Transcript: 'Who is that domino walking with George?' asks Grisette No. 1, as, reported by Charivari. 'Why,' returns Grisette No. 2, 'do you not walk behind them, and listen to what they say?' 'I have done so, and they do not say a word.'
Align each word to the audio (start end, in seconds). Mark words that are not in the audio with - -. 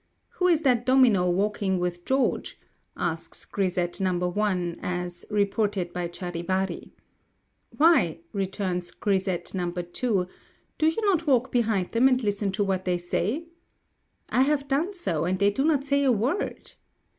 'Who 0.29 0.47
is 0.47 0.61
that 0.61 0.83
domino 0.83 1.29
walking 1.29 1.77
with 1.77 2.05
George?' 2.05 2.59
asks 2.97 3.45
Grisette 3.45 3.99
No. 4.01 4.17
1, 4.17 4.79
as, 4.81 5.25
reported 5.29 5.93
by 5.93 6.07
Charivari. 6.07 6.91
'Why,' 7.77 8.21
returns 8.33 8.89
Grisette 8.89 9.53
No. 9.53 9.69
2, 9.71 10.27
'do 10.79 10.87
you 10.87 11.01
not 11.03 11.27
walk 11.27 11.51
behind 11.51 11.89
them, 11.91 12.07
and 12.07 12.23
listen 12.23 12.51
to 12.53 12.63
what 12.63 12.85
they 12.85 12.97
say?' 12.97 13.45
'I 14.29 14.41
have 14.41 14.67
done 14.67 14.95
so, 14.95 15.25
and 15.25 15.37
they 15.37 15.51
do 15.51 15.63
not 15.63 15.85
say 15.85 16.03
a 16.03 16.11
word.' 16.11 16.71